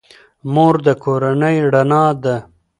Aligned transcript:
مور 0.53 0.75
د 0.85 0.87
کورنۍ 1.03 1.57
رڼا 1.73 2.03
ده. 2.23 2.35